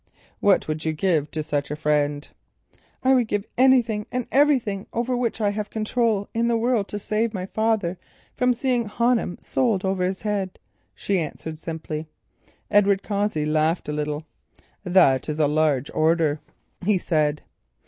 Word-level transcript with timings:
What 0.39 0.67
would 0.67 0.83
you 0.83 0.93
give 0.93 1.29
to 1.29 1.43
such 1.43 1.69
a 1.69 1.75
friend?" 1.75 2.27
"I 3.03 3.13
would 3.13 3.27
give 3.27 3.45
anything 3.55 4.07
and 4.11 4.25
everything 4.31 4.87
over 4.91 5.15
which 5.15 5.39
I 5.39 5.51
have 5.51 5.69
control 5.69 6.27
in 6.33 6.47
this 6.47 6.57
world, 6.57 6.87
to 6.87 6.97
save 6.97 7.35
my 7.35 7.45
father 7.45 7.99
from 8.35 8.55
seeing 8.55 8.85
Honham 8.85 9.37
sold 9.41 9.85
over 9.85 10.03
his 10.03 10.23
head," 10.23 10.57
she 10.95 11.19
answered 11.19 11.59
simply. 11.59 12.07
Edward 12.71 13.03
Cossey 13.03 13.45
laughed 13.45 13.87
a 13.89 13.93
little. 13.93 14.25
"That 14.83 15.29
is 15.29 15.37
a 15.37 15.47
large 15.47 15.91
order," 15.93 16.39
he 16.83 16.97
said. 16.97 17.43